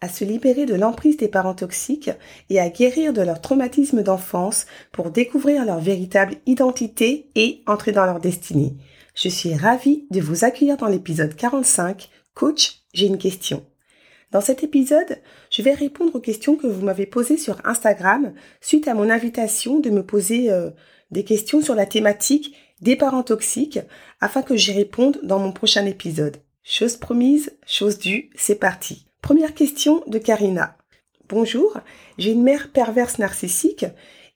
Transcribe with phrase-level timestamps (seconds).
[0.00, 2.10] à se libérer de l'emprise des parents toxiques
[2.50, 8.06] et à guérir de leur traumatisme d'enfance pour découvrir leur véritable identité et entrer dans
[8.06, 8.76] leur destinée.
[9.14, 12.08] Je suis ravie de vous accueillir dans l'épisode 45.
[12.34, 13.66] Coach, j'ai une question.
[14.30, 15.18] Dans cet épisode,
[15.50, 19.80] je vais répondre aux questions que vous m'avez posées sur Instagram suite à mon invitation
[19.80, 20.70] de me poser euh,
[21.10, 23.80] des questions sur la thématique des parents toxiques
[24.20, 26.36] afin que j'y réponde dans mon prochain épisode.
[26.62, 29.07] Chose promise, chose due, c'est parti.
[29.22, 30.76] Première question de Karina.
[31.28, 31.76] Bonjour,
[32.16, 33.84] j'ai une mère perverse narcissique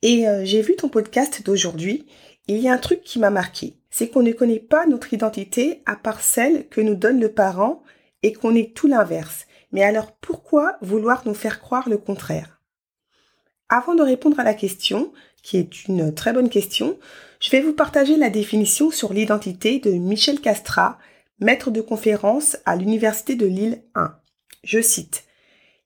[0.02, 2.06] et euh, j'ai vu ton podcast d'aujourd'hui.
[2.48, 5.82] Il y a un truc qui m'a marqué, c'est qu'on ne connaît pas notre identité
[5.86, 7.82] à part celle que nous donne le parent
[8.22, 9.46] et qu'on est tout l'inverse.
[9.70, 12.60] Mais alors pourquoi vouloir nous faire croire le contraire?
[13.70, 16.98] Avant de répondre à la question, qui est une très bonne question,
[17.40, 20.98] je vais vous partager la définition sur l'identité de Michel Castra,
[21.38, 24.14] maître de conférence à l'Université de Lille 1.
[24.62, 25.24] Je cite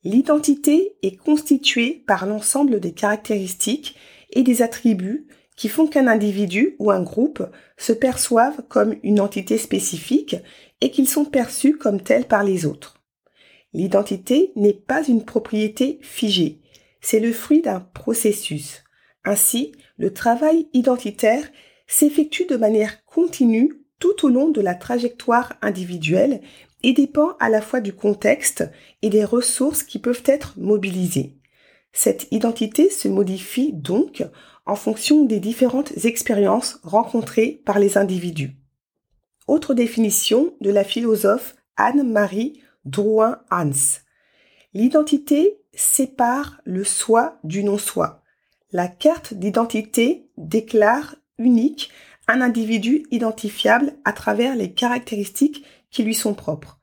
[0.04, 3.96] L'identité est constituée par l'ensemble des caractéristiques
[4.30, 7.42] et des attributs qui font qu'un individu ou un groupe
[7.76, 10.36] se perçoivent comme une entité spécifique
[10.80, 13.02] et qu'ils sont perçus comme tels par les autres.
[13.72, 16.60] L'identité n'est pas une propriété figée,
[17.00, 18.84] c'est le fruit d'un processus.
[19.24, 21.44] Ainsi, le travail identitaire
[21.86, 26.42] s'effectue de manière continue tout au long de la trajectoire individuelle
[26.82, 28.64] et dépend à la fois du contexte
[29.02, 31.36] et des ressources qui peuvent être mobilisées.
[31.92, 34.24] Cette identité se modifie donc
[34.66, 38.56] en fonction des différentes expériences rencontrées par les individus.
[39.46, 44.00] Autre définition de la philosophe Anne-Marie Drouin-Hans.
[44.74, 48.22] L'identité sépare le soi du non-soi.
[48.72, 51.90] La carte d'identité déclare unique
[52.28, 55.64] un individu identifiable à travers les caractéristiques
[56.02, 56.78] lui sont propres.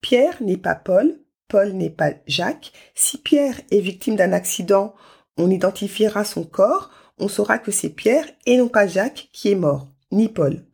[0.00, 2.72] Pierre n'est pas Paul, Paul n'est pas Jacques.
[2.94, 4.94] Si Pierre est victime d'un accident,
[5.36, 9.56] on identifiera son corps, on saura que c'est Pierre et non pas Jacques qui est
[9.56, 10.66] mort, ni Paul.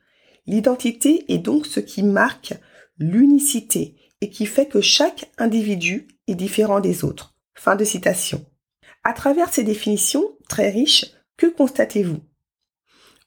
[0.46, 2.54] L'identité est donc ce qui marque
[2.98, 7.34] l'unicité et qui fait que chaque individu est différent des autres.
[7.54, 8.44] Fin de citation.
[9.04, 12.20] À travers ces définitions très riches, que constatez-vous?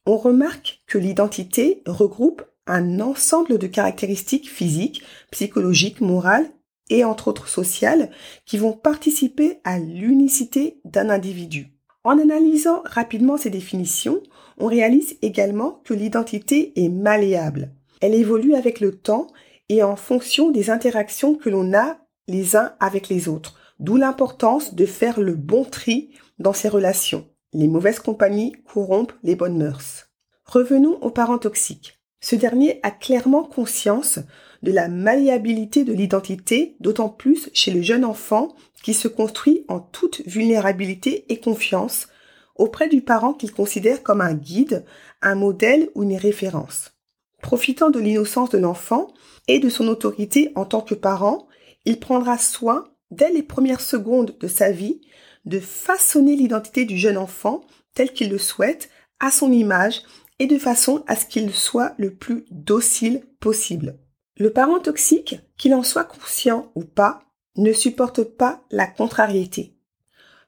[0.06, 6.50] On remarque que l'identité regroupe un ensemble de caractéristiques physiques, psychologiques, morales
[6.90, 8.10] et entre autres sociales
[8.46, 11.74] qui vont participer à l'unicité d'un individu.
[12.04, 14.22] En analysant rapidement ces définitions,
[14.58, 17.72] on réalise également que l'identité est malléable.
[18.02, 19.28] Elle évolue avec le temps
[19.70, 21.98] et en fonction des interactions que l'on a
[22.28, 27.28] les uns avec les autres, d'où l'importance de faire le bon tri dans ces relations.
[27.54, 30.10] Les mauvaises compagnies corrompent les bonnes mœurs.
[30.46, 32.03] Revenons aux parents toxiques.
[32.24, 34.18] Ce dernier a clairement conscience
[34.62, 39.82] de la malléabilité de l'identité, d'autant plus chez le jeune enfant qui se construit en
[39.82, 42.08] toute vulnérabilité et confiance
[42.56, 44.86] auprès du parent qu'il considère comme un guide,
[45.22, 46.94] un modèle ou une référence.
[47.42, 49.14] Profitant de l'innocence de l'enfant
[49.50, 51.50] et de son autorité en tant que parent,
[51.84, 55.02] il prendra soin, dès les premières secondes de sa vie,
[55.44, 60.04] de façonner l'identité du jeune enfant tel qu'il le souhaite, à son image
[60.40, 63.98] et de façon à ce qu'il soit le plus docile possible.
[64.38, 67.24] Le parent toxique, qu'il en soit conscient ou pas,
[67.56, 69.76] ne supporte pas la contrariété.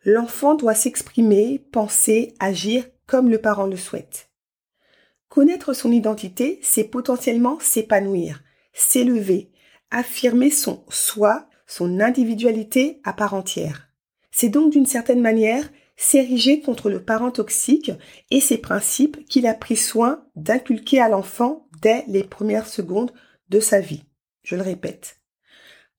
[0.04, 4.30] L'enfant doit s'exprimer, penser, agir comme le parent le souhaite.
[5.30, 8.42] Connaître son identité, c'est potentiellement s'épanouir,
[8.74, 9.52] s'élever,
[9.92, 13.90] affirmer son soi, son individualité à part entière.
[14.32, 17.92] C'est donc d'une certaine manière s'ériger contre le parent toxique
[18.32, 23.14] et ses principes qu'il a pris soin d'inculquer à l'enfant dès les premières secondes
[23.50, 24.04] de sa vie.
[24.44, 25.18] Je le répète.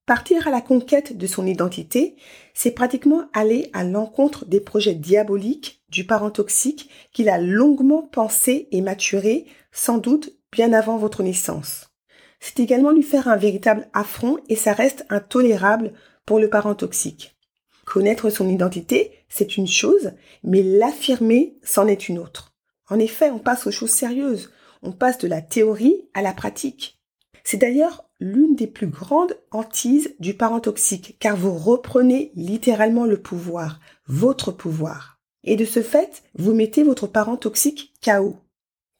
[0.06, 2.14] Partir à la conquête de son identité,
[2.54, 8.68] c'est pratiquement aller à l'encontre des projets diaboliques du parent toxique qu'il a longuement pensé
[8.70, 11.90] et maturé, sans doute bien avant votre naissance.
[12.38, 15.92] C'est également lui faire un véritable affront et ça reste intolérable
[16.24, 17.36] pour le parent toxique.
[17.84, 20.12] Connaître son identité, c'est une chose,
[20.42, 22.54] mais l'affirmer, c'en est une autre.
[22.88, 24.50] En effet, on passe aux choses sérieuses.
[24.82, 26.98] On passe de la théorie à la pratique.
[27.44, 33.20] C'est d'ailleurs l'une des plus grandes hantises du parent toxique, car vous reprenez littéralement le
[33.20, 35.20] pouvoir, votre pouvoir.
[35.44, 38.36] Et de ce fait, vous mettez votre parent toxique KO.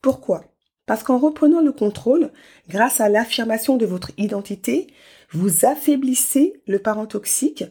[0.02, 0.44] Pourquoi?
[0.86, 2.30] Parce qu'en reprenant le contrôle,
[2.68, 4.86] grâce à l'affirmation de votre identité,
[5.32, 7.64] vous affaiblissez le parent toxique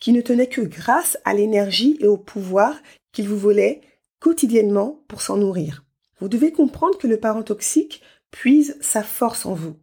[0.00, 2.74] qui ne tenait que grâce à l'énergie et au pouvoir
[3.12, 3.82] qu'il vous volait
[4.18, 5.84] quotidiennement pour s'en nourrir.
[6.18, 9.76] Vous devez comprendre que le parent toxique puise sa force en vous.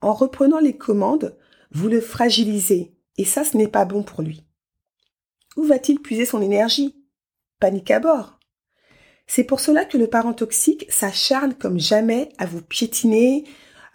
[0.00, 1.36] En reprenant les commandes,
[1.70, 4.44] vous le fragilisez, et ça, ce n'est pas bon pour lui.
[5.56, 7.04] Où va-t-il puiser son énergie?
[7.60, 8.38] Panique à bord.
[9.26, 13.44] C'est pour cela que le parent toxique s'acharne comme jamais à vous piétiner,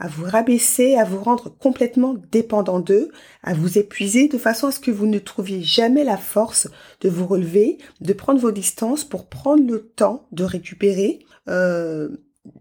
[0.03, 3.09] à vous rabaisser, à vous rendre complètement dépendant d'eux,
[3.41, 6.67] à vous épuiser de façon à ce que vous ne trouviez jamais la force
[6.99, 12.09] de vous relever, de prendre vos distances pour prendre le temps de récupérer euh,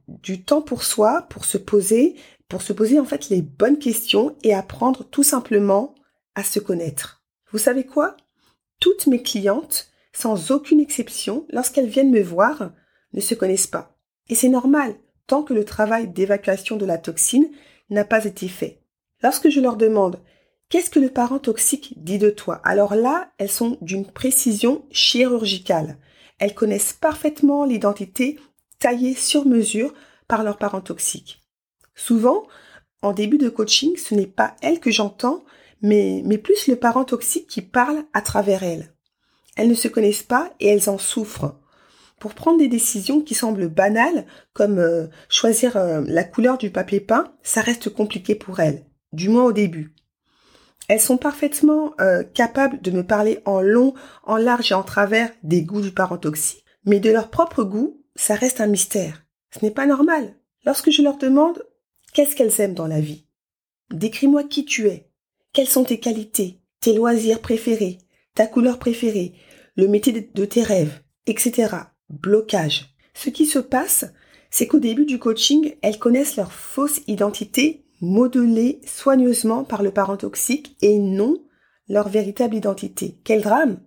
[0.07, 2.15] du temps pour soi, pour se poser,
[2.49, 5.97] pour se poser en fait les bonnes questions et apprendre tout simplement
[6.37, 7.25] à se connaître.
[7.51, 8.17] Vous savez quoi?
[8.79, 12.71] Toutes mes clientes, sans aucune exception, lorsqu'elles viennent me voir,
[13.13, 13.97] ne se connaissent pas.
[14.29, 14.95] Et c'est normal,
[15.27, 17.49] tant que le travail d'évacuation de la toxine
[17.91, 18.81] n'a pas été fait.
[19.23, 20.21] Lorsque je leur demande
[20.73, 22.63] Qu'est-ce que le parent toxique dit de toi?
[22.65, 25.99] Alors là, elles sont d'une précision chirurgicale.
[26.39, 28.39] Elles connaissent parfaitement l'identité
[28.79, 29.93] taillée sur mesure
[30.29, 31.43] par leur parent toxique.
[31.95, 32.45] Souvent,
[33.03, 35.45] en début de coaching, ce n'est pas elles que j'entends,
[35.83, 38.95] mais, mais plus le parent toxique qui parle à travers elles.
[39.57, 41.55] Elles ne se connaissent pas et elles en souffrent
[42.23, 47.01] pour prendre des décisions qui semblent banales, comme euh, choisir euh, la couleur du papier
[47.01, 49.93] peint, ça reste compliqué pour elles, du moins au début.
[50.87, 55.33] Elles sont parfaitement euh, capables de me parler en long, en large et en travers
[55.43, 56.21] des goûts du parent
[56.85, 59.25] mais de leur propre goût, ça reste un mystère.
[59.51, 60.37] Ce n'est pas normal.
[60.65, 61.67] Lorsque je leur demande
[62.13, 63.27] qu'est-ce qu'elles aiment dans la vie,
[63.91, 65.11] décris-moi qui tu es,
[65.53, 67.99] quelles sont tes qualités, tes loisirs préférés,
[68.37, 69.33] ta couleur préférée,
[69.75, 71.79] le métier de tes rêves, etc
[72.13, 72.95] blocage.
[73.15, 74.07] Ce qui se passe,
[74.51, 80.17] c'est qu'au début du coaching, elles connaissent leur fausse identité modelée soigneusement par le parent
[80.17, 81.39] toxique et non
[81.89, 83.19] leur véritable identité.
[83.25, 83.79] Quel drame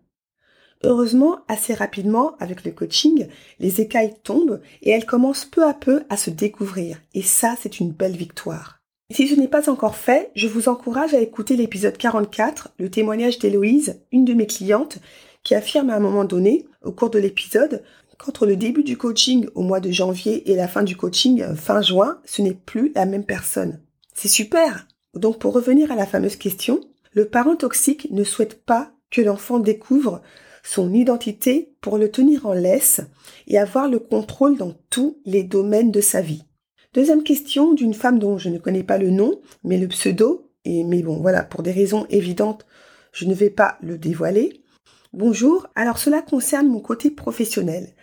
[0.83, 3.27] Heureusement, assez rapidement, avec le coaching,
[3.59, 7.01] les écailles tombent et elles commencent peu à peu à se découvrir.
[7.13, 8.81] Et ça, c'est une belle victoire.
[9.11, 13.39] Si ce n'est pas encore fait, je vous encourage à écouter l'épisode 44, le témoignage
[13.39, 14.99] d'Héloïse, une de mes clientes,
[15.43, 17.83] qui affirme à un moment donné, au cours de l'épisode,
[18.17, 21.55] Qu'entre le début du coaching au mois de janvier et la fin du coaching euh,
[21.55, 23.81] fin juin, ce n'est plus la même personne.
[24.13, 26.81] C'est super Donc pour revenir à la fameuse question,
[27.13, 30.21] le parent toxique ne souhaite pas que l'enfant découvre
[30.63, 33.01] son identité pour le tenir en laisse
[33.47, 36.43] et avoir le contrôle dans tous les domaines de sa vie.
[36.93, 40.83] Deuxième question d'une femme dont je ne connais pas le nom, mais le pseudo, et
[40.83, 42.65] mais bon voilà, pour des raisons évidentes,
[43.11, 44.61] je ne vais pas le dévoiler.
[45.13, 47.94] Bonjour, alors cela concerne mon côté professionnel.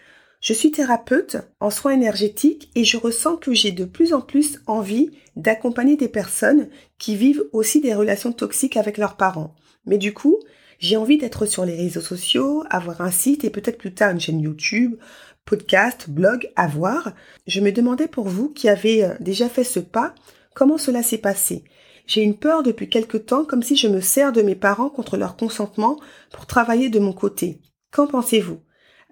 [0.43, 4.59] Je suis thérapeute en soins énergétiques et je ressens que j'ai de plus en plus
[4.67, 6.69] envie d'accompagner des personnes
[6.99, 9.55] qui vivent aussi des relations toxiques avec leurs parents.
[9.87, 10.41] Mais du coup,
[10.81, 14.19] j'ai envie d'être sur les réseaux sociaux, avoir un site et peut-être plus tard une
[14.19, 14.97] chaîne YouTube,
[15.45, 17.13] podcast, blog à voir.
[17.47, 20.13] Je me demandais pour vous qui avez euh, déjà fait ce pas,
[20.57, 21.63] comment cela s'est passé.
[22.09, 25.17] J'ai une peur depuis quelque temps comme si je me sers de mes parents contre
[25.17, 26.01] leur consentement
[26.33, 27.61] pour travailler de mon côté.
[27.93, 28.59] Qu'en pensez-vous?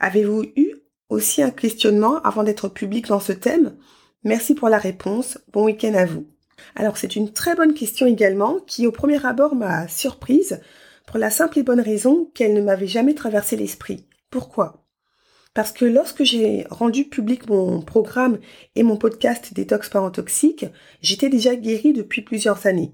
[0.00, 0.79] Avez-vous eu
[1.10, 3.76] aussi un questionnement avant d'être public dans ce thème
[4.22, 5.38] Merci pour la réponse.
[5.50, 6.26] Bon week-end à vous.
[6.76, 10.60] Alors c'est une très bonne question également qui au premier abord m'a surprise
[11.06, 14.06] pour la simple et bonne raison qu'elle ne m'avait jamais traversé l'esprit.
[14.30, 14.84] Pourquoi?
[15.54, 18.38] Parce que lorsque j'ai rendu public mon programme
[18.76, 20.66] et mon podcast Détox Parent Toxique,
[21.00, 22.92] j'étais déjà guérie depuis plusieurs années.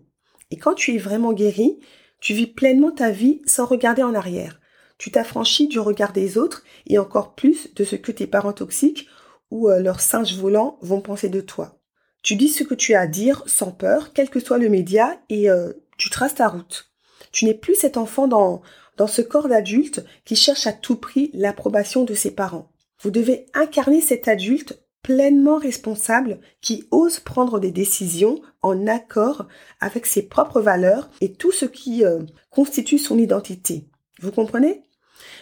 [0.53, 1.81] Et quand tu es vraiment guéri,
[2.21, 4.61] tu vis pleinement ta vie sans regarder en arrière
[4.99, 9.09] tu t'affranchis du regard des autres et encore plus de ce que tes parents toxiques
[9.51, 11.79] ou euh, leurs singes volants vont penser de toi.
[12.23, 15.21] Tu dis ce que tu as à dire sans peur, quel que soit le média,
[15.29, 16.91] et euh, tu traces ta route.
[17.31, 18.63] Tu n'es plus cet enfant dans,
[18.97, 22.73] dans ce corps d'adulte qui cherche à tout prix l'approbation de ses parents.
[23.01, 29.47] Vous devez incarner cet adulte pleinement responsable qui ose prendre des décisions en accord
[29.79, 33.87] avec ses propres valeurs et tout ce qui euh, constitue son identité.
[34.21, 34.83] Vous comprenez?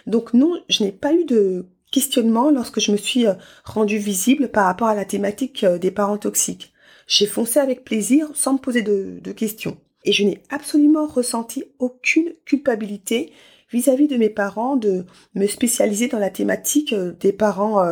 [0.06, 4.48] Donc non, je n'ai pas eu de questionnement lorsque je me suis euh, rendue visible
[4.48, 6.72] par rapport à la thématique euh, des parents toxiques.
[7.06, 9.76] J'ai foncé avec plaisir sans me poser de, questions.
[10.04, 13.32] Et je n'ai absolument ressenti aucune culpabilité
[13.70, 15.04] vis-à-vis de mes parents de
[15.34, 17.84] me spécialiser dans la thématique euh, des parents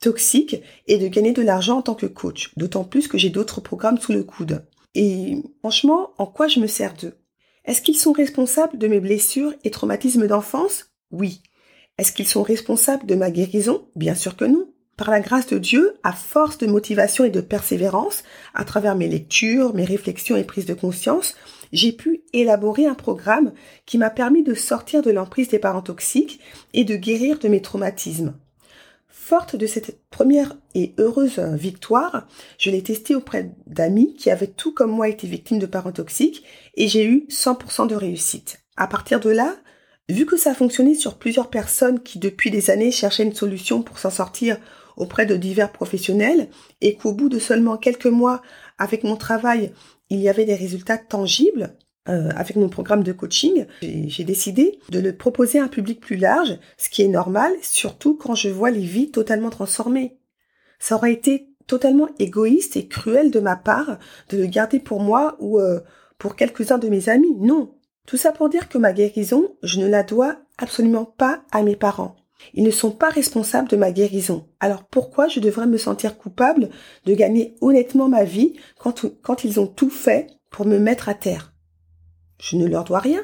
[0.00, 2.52] toxiques et de gagner de l'argent en tant que coach.
[2.56, 4.64] D'autant plus que j'ai d'autres programmes sous le coude.
[4.94, 7.14] Et franchement, en quoi je me sers d'eux?
[7.64, 10.93] Est-ce qu'ils sont responsables de mes blessures et traumatismes d'enfance?
[11.14, 11.42] Oui.
[11.96, 13.86] Est-ce qu'ils sont responsables de ma guérison?
[13.94, 14.68] Bien sûr que non.
[14.96, 19.06] Par la grâce de Dieu, à force de motivation et de persévérance, à travers mes
[19.06, 21.36] lectures, mes réflexions et prises de conscience,
[21.72, 23.52] j'ai pu élaborer un programme
[23.86, 26.40] qui m'a permis de sortir de l'emprise des parents toxiques
[26.72, 28.34] et de guérir de mes traumatismes.
[29.08, 32.26] Forte de cette première et heureuse victoire,
[32.58, 36.44] je l'ai testé auprès d'amis qui avaient tout comme moi été victimes de parents toxiques
[36.74, 38.64] et j'ai eu 100% de réussite.
[38.76, 39.54] À partir de là,
[40.08, 43.82] vu que ça a fonctionné sur plusieurs personnes qui depuis des années cherchaient une solution
[43.82, 44.58] pour s'en sortir
[44.96, 46.48] auprès de divers professionnels
[46.80, 48.42] et qu'au bout de seulement quelques mois
[48.78, 49.72] avec mon travail,
[50.10, 51.76] il y avait des résultats tangibles,
[52.08, 56.16] euh, avec mon programme de coaching, j'ai décidé de le proposer à un public plus
[56.16, 60.18] large, ce qui est normal, surtout quand je vois les vies totalement transformées.
[60.78, 65.36] Ça aurait été totalement égoïste et cruel de ma part de le garder pour moi
[65.38, 65.80] ou euh,
[66.18, 67.34] pour quelques-uns de mes amis.
[67.38, 67.74] Non.
[68.06, 71.76] Tout ça pour dire que ma guérison, je ne la dois absolument pas à mes
[71.76, 72.16] parents.
[72.52, 74.46] Ils ne sont pas responsables de ma guérison.
[74.60, 76.68] Alors pourquoi je devrais me sentir coupable
[77.06, 81.54] de gagner honnêtement ma vie quand, ils ont tout fait pour me mettre à terre?
[82.38, 83.22] Je ne leur dois rien.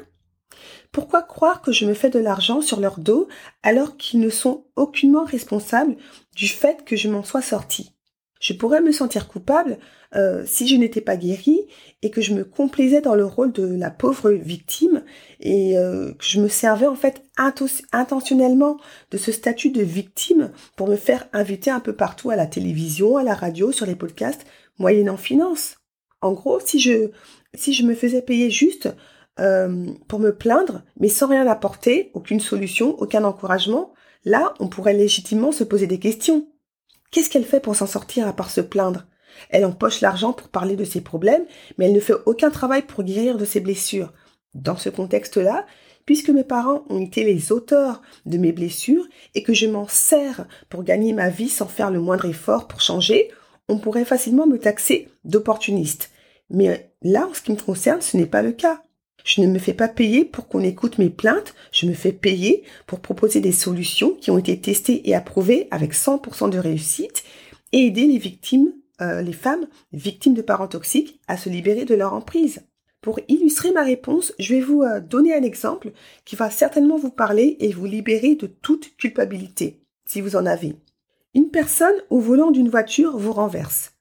[0.93, 3.29] Pourquoi croire que je me fais de l'argent sur leur dos
[3.63, 5.97] alors qu'ils ne sont aucunement responsables
[6.35, 7.95] du fait que je m'en sois sortie?
[8.41, 9.79] Je pourrais me sentir coupable
[10.17, 11.61] euh, si je n'étais pas guérie
[12.03, 15.05] et que je me complaisais dans le rôle de la pauvre victime
[15.39, 18.79] et euh, que je me servais en fait intentionnellement
[19.11, 23.19] de ce statut de victime pour me faire inviter un peu partout à la télévision,
[23.19, 24.45] à la radio, sur les podcasts,
[24.79, 25.77] moyennant finance.
[26.23, 27.11] En gros, si je
[27.55, 28.89] si je me faisais payer juste
[29.39, 33.93] euh, pour me plaindre, mais sans rien apporter, aucune solution, aucun encouragement,
[34.25, 36.50] là, on pourrait légitimement se poser des questions.
[37.11, 39.07] Qu'est-ce qu'elle fait pour s'en sortir à part se plaindre?
[39.49, 41.45] Elle empoche l'argent pour parler de ses problèmes,
[41.77, 44.13] mais elle ne fait aucun travail pour guérir de ses blessures.
[44.55, 45.67] Dans ce contexte-là,
[46.07, 50.47] puisque mes parents ont été les auteurs de mes blessures et que je m'en sers
[50.69, 53.31] pour gagner ma vie sans faire le moindre effort pour changer,
[53.69, 56.11] on pourrait facilement me taxer d'opportuniste.
[56.51, 58.83] Mais là, en ce qui me concerne, ce n'est pas le cas.
[59.25, 62.63] Je ne me fais pas payer pour qu'on écoute mes plaintes, je me fais payer
[62.87, 67.25] pour proposer des solutions qui ont été testées et approuvées avec 100% de réussite
[67.73, 71.95] et aider les victimes, euh, les femmes victimes de parents toxiques à se libérer de
[71.95, 72.63] leur emprise.
[73.01, 75.93] Pour illustrer ma réponse, je vais vous euh, donner un exemple
[76.25, 80.77] qui va certainement vous parler et vous libérer de toute culpabilité, si vous en avez.
[81.35, 83.93] Une personne au volant d'une voiture vous renverse.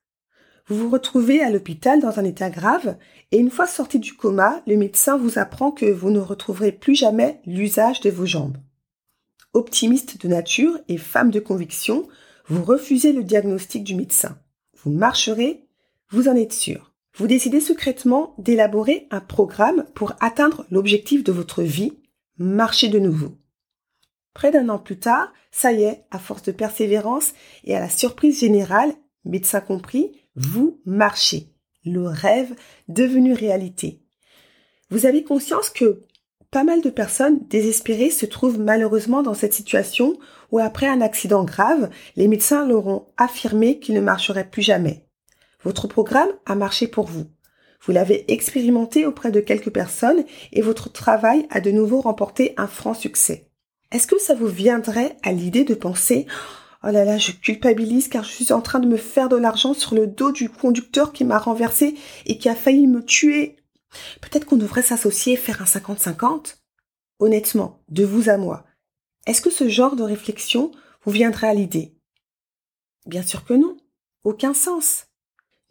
[0.69, 2.95] Vous vous retrouvez à l'hôpital dans un état grave
[3.31, 6.93] et une fois sorti du coma, le médecin vous apprend que vous ne retrouverez plus
[6.93, 8.57] jamais l'usage de vos jambes.
[9.53, 12.07] Optimiste de nature et femme de conviction,
[12.45, 14.37] vous refusez le diagnostic du médecin.
[14.83, 15.65] Vous marcherez,
[16.11, 16.93] vous en êtes sûr.
[17.15, 21.93] Vous décidez secrètement d'élaborer un programme pour atteindre l'objectif de votre vie,
[22.37, 23.31] marcher de nouveau.
[24.35, 27.33] Près d'un an plus tard, ça y est, à force de persévérance
[27.63, 28.93] et à la surprise générale,
[29.25, 31.49] médecin compris, vous marchez.
[31.85, 32.55] Le rêve
[32.87, 34.01] devenu réalité.
[34.89, 36.03] Vous avez conscience que
[36.49, 40.17] pas mal de personnes désespérées se trouvent malheureusement dans cette situation
[40.51, 45.05] où après un accident grave, les médecins leur ont affirmé qu'ils ne marcheraient plus jamais.
[45.63, 47.25] Votre programme a marché pour vous.
[47.81, 52.67] Vous l'avez expérimenté auprès de quelques personnes et votre travail a de nouveau remporté un
[52.67, 53.49] franc succès.
[53.91, 56.27] Est-ce que ça vous viendrait à l'idée de penser
[56.83, 59.73] Oh là là, je culpabilise car je suis en train de me faire de l'argent
[59.73, 61.95] sur le dos du conducteur qui m'a renversé
[62.25, 63.57] et qui a failli me tuer.
[64.21, 66.55] Peut-être qu'on devrait s'associer et faire un 50-50
[67.19, 68.65] Honnêtement, de vous à moi,
[69.25, 70.71] est-ce que ce genre de réflexion
[71.03, 71.97] vous viendrait à l'idée?
[73.05, 73.75] Bien sûr que non.
[74.23, 75.07] Aucun sens.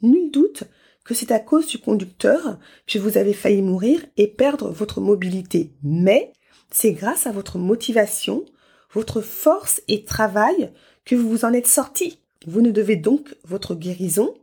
[0.03, 0.65] Nul doute
[1.05, 5.73] que c'est à cause du conducteur que vous avez failli mourir et perdre votre mobilité.
[5.83, 6.33] Mais
[6.71, 8.45] c'est grâce à votre motivation,
[8.93, 10.71] votre force et travail
[11.09, 12.21] que vous vous en êtes sorti.
[12.47, 14.35] Vous ne devez donc votre guérison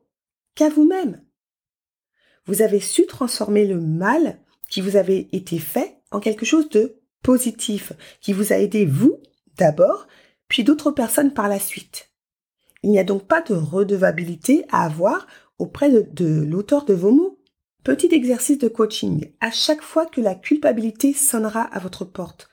[0.56, 1.22] qu'à vous-même.
[2.48, 6.98] Vous avez su transformer le mal qui vous avait été fait en quelque chose de
[7.22, 9.20] positif, qui vous a aidé vous
[9.58, 10.08] d'abord,
[10.48, 12.10] puis d'autres personnes par la suite.
[12.82, 15.28] Il n'y a donc pas de redevabilité à avoir
[15.60, 17.40] auprès de, de l'auteur de vos mots.
[17.84, 19.32] Petit exercice de coaching.
[19.40, 22.50] À chaque fois que la culpabilité sonnera à votre porte,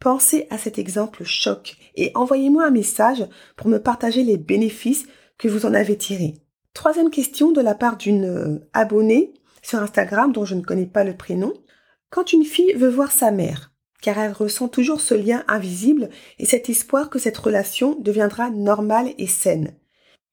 [0.00, 3.26] Pensez à cet exemple choc et envoyez-moi un message
[3.56, 5.06] pour me partager les bénéfices
[5.38, 6.34] que vous en avez tirés.
[6.72, 11.02] Troisième question de la part d'une euh, abonnée sur Instagram dont je ne connais pas
[11.02, 11.52] le prénom.
[12.10, 16.46] Quand une fille veut voir sa mère, car elle ressent toujours ce lien invisible et
[16.46, 19.74] cet espoir que cette relation deviendra normale et saine.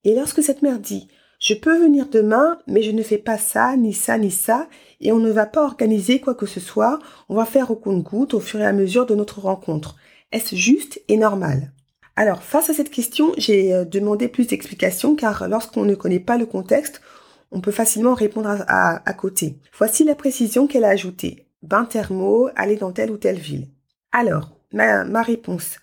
[0.03, 1.07] Et lorsque cette mère dit
[1.39, 4.67] Je peux venir demain, mais je ne fais pas ça, ni ça, ni ça,
[5.01, 6.99] et on ne va pas organiser quoi que ce soit,
[7.29, 9.95] on va faire au compte-goutte au fur et à mesure de notre rencontre.
[10.31, 11.71] Est-ce juste et normal?
[12.15, 16.37] Alors, face à cette question, j'ai euh, demandé plus d'explications car lorsqu'on ne connaît pas
[16.37, 17.01] le contexte,
[17.51, 19.59] on peut facilement répondre à, côté.
[19.77, 21.47] Voici la précision qu'elle a ajoutée.
[21.61, 23.67] Bain thermo, aller dans telle ou telle ville.
[24.11, 25.77] Alors, ma réponse.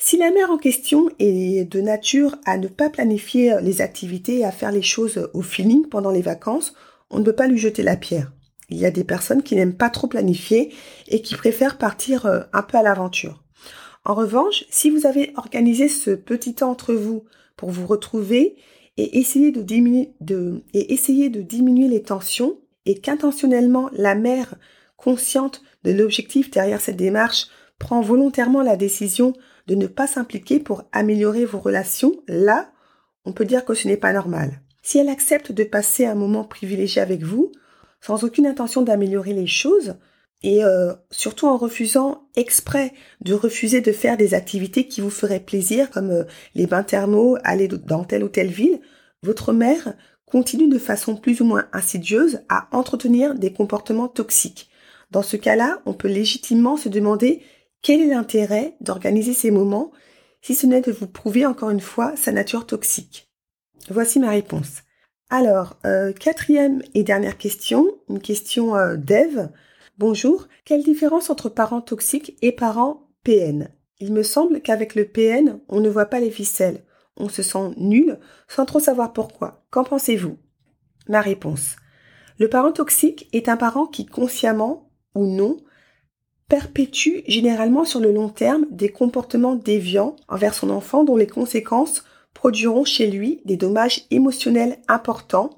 [0.00, 4.44] Si la mère en question est de nature à ne pas planifier les activités et
[4.44, 6.72] à faire les choses au feeling pendant les vacances,
[7.10, 8.32] on ne peut pas lui jeter la pierre.
[8.70, 10.72] Il y a des personnes qui n'aiment pas trop planifier
[11.08, 13.42] et qui préfèrent partir euh, un peu à l'aventure.
[14.04, 17.24] En revanche, si vous avez organisé ce petit temps entre vous
[17.56, 18.54] pour vous retrouver
[18.98, 20.14] et essayer de diminuer,
[20.74, 24.54] et essayer de diminuer les tensions et qu'intentionnellement la mère,
[24.96, 27.48] consciente de l'objectif derrière cette démarche,
[27.80, 29.32] prend volontairement la décision
[29.68, 32.72] de ne pas s'impliquer pour améliorer vos relations, là,
[33.26, 34.62] on peut dire que ce n'est pas normal.
[34.82, 37.52] Si elle accepte de passer un moment privilégié avec vous,
[38.00, 39.96] sans aucune intention d'améliorer les choses,
[40.42, 45.40] et euh, surtout en refusant exprès de refuser de faire des activités qui vous feraient
[45.40, 48.80] plaisir, comme euh, les bains thermaux, aller dans telle ou telle ville,
[49.22, 49.94] votre mère
[50.24, 54.70] continue de façon plus ou moins insidieuse à entretenir des comportements toxiques.
[55.10, 57.42] Dans ce cas-là, on peut légitimement se demander
[57.82, 59.92] quel est l'intérêt d'organiser ces moments
[60.42, 63.30] si ce n'est de vous prouver encore une fois sa nature toxique?
[63.90, 64.82] Voici ma réponse.
[65.30, 69.50] Alors, euh, quatrième et dernière question, une question euh, d'Eve.
[69.98, 73.70] Bonjour, quelle différence entre parents toxiques et parents PN
[74.00, 76.84] Il me semble qu'avec le PN, on ne voit pas les ficelles.
[77.16, 79.66] On se sent nul sans trop savoir pourquoi.
[79.70, 80.38] Qu'en pensez-vous?
[81.08, 81.76] Ma réponse.
[82.38, 85.58] Le parent toxique est un parent qui consciemment ou non
[86.48, 92.04] perpétue généralement sur le long terme des comportements déviants envers son enfant dont les conséquences
[92.34, 95.50] produiront chez lui des dommages émotionnels importants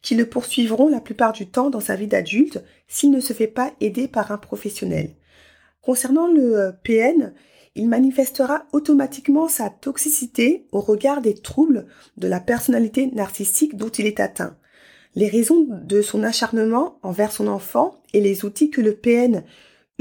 [0.00, 3.46] qui le poursuivront la plupart du temps dans sa vie d'adulte s'il ne se fait
[3.46, 5.10] pas aider par un professionnel.
[5.80, 7.32] Concernant le euh, PN,
[7.74, 14.06] il manifestera automatiquement sa toxicité au regard des troubles de la personnalité narcissique dont il
[14.06, 14.56] est atteint.
[15.14, 19.44] Les raisons de son acharnement envers son enfant et les outils que le PN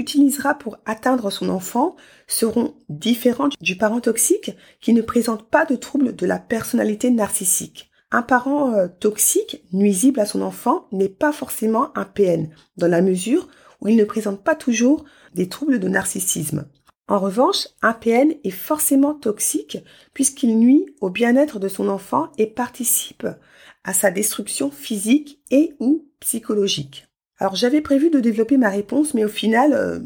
[0.02, 1.96] utilisera pour atteindre son enfant
[2.28, 7.90] seront différents du parent toxique qui ne présente pas de troubles de la personnalité narcissique.
[8.12, 13.02] Un parent euh, toxique, nuisible à son enfant, n'est pas forcément un PN, dans la
[13.02, 13.48] mesure
[13.80, 16.66] où il ne présente pas toujours des troubles de narcissisme.
[17.08, 19.78] En revanche, un PN est forcément toxique
[20.14, 23.28] puisqu'il nuit au bien-être de son enfant et participe
[23.84, 27.11] à sa destruction physique et ou psychologique.
[27.42, 29.98] Alors j'avais prévu de développer ma réponse, mais au final, euh,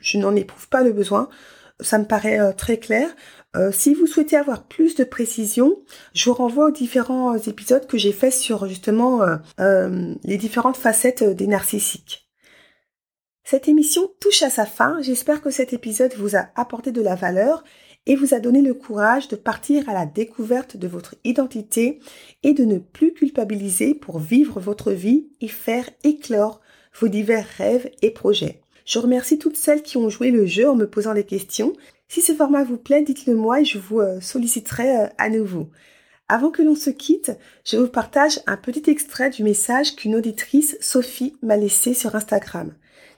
[0.00, 1.28] je n'en éprouve pas le besoin.
[1.80, 3.08] Ça me paraît euh, très clair.
[3.56, 5.82] Euh, si vous souhaitez avoir plus de précision,
[6.14, 9.22] je vous renvoie aux différents épisodes que j'ai faits sur justement
[9.58, 12.30] les différentes facettes des narcissiques.
[13.42, 15.02] Cette émission touche à sa fin.
[15.02, 17.64] J'espère que cet épisode vous a apporté de la valeur
[18.06, 22.00] et vous a donné le courage de partir à la découverte de votre identité
[22.42, 26.60] et de ne plus culpabiliser pour vivre votre vie et faire éclore
[26.98, 28.60] vos divers rêves et projets.
[28.84, 31.72] Je remercie toutes celles qui ont joué le jeu en me posant des questions.
[32.08, 35.70] Si ce format vous plaît, dites-le moi et je vous euh, solliciterai euh, à nouveau.
[36.28, 37.32] Avant que l'on se quitte,
[37.64, 42.72] je vous partage un petit extrait du message qu'une auditrice, Sophie, m'a laissé sur Instagram.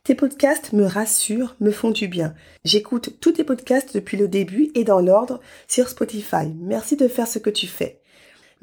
[0.07, 2.33] Tes podcasts me rassurent, me font du bien.
[2.65, 6.55] J'écoute tous tes podcasts depuis le début et dans l'ordre sur Spotify.
[6.61, 8.01] Merci de faire ce que tu fais.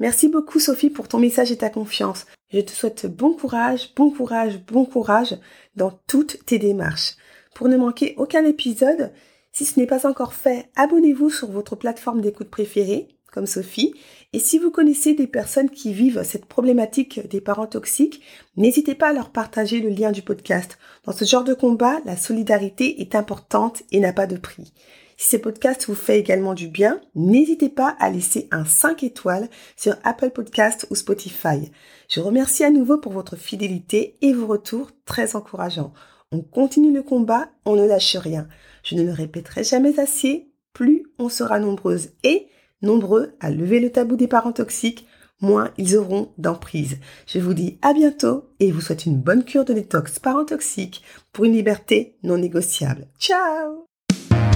[0.00, 2.24] Merci beaucoup Sophie pour ton message et ta confiance.
[2.50, 5.36] Je te souhaite bon courage, bon courage, bon courage
[5.76, 7.16] dans toutes tes démarches.
[7.54, 9.12] Pour ne manquer aucun épisode,
[9.52, 13.92] si ce n'est pas encore fait, abonnez-vous sur votre plateforme d'écoute préférée comme Sophie.
[14.32, 18.22] Et si vous connaissez des personnes qui vivent cette problématique des parents toxiques,
[18.56, 20.78] n'hésitez pas à leur partager le lien du podcast.
[21.04, 24.72] Dans ce genre de combat, la solidarité est importante et n'a pas de prix.
[25.16, 29.48] Si ce podcast vous fait également du bien, n'hésitez pas à laisser un 5 étoiles
[29.76, 31.70] sur Apple Podcast ou Spotify.
[32.08, 35.92] Je remercie à nouveau pour votre fidélité et vos retours très encourageants.
[36.30, 38.48] On continue le combat, on ne lâche rien.
[38.82, 42.48] Je ne le répéterai jamais assez, plus on sera nombreuses et
[42.84, 45.06] nombreux à lever le tabou des parents toxiques,
[45.40, 46.98] moins ils auront d'emprise.
[47.26, 51.02] Je vous dis à bientôt et vous souhaite une bonne cure de détox parents toxiques
[51.32, 53.06] pour une liberté non négociable.
[53.18, 53.86] Ciao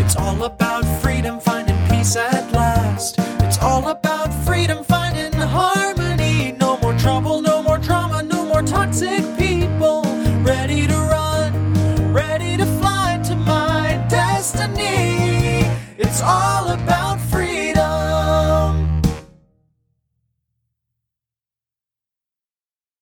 [0.01, 3.19] It's all about freedom, finding peace at last.
[3.43, 6.53] It's all about freedom, finding harmony.
[6.59, 10.03] No more trouble, no more drama, no more toxic people.
[10.43, 15.67] Ready to run, ready to fly to my destiny.
[15.99, 16.48] It's all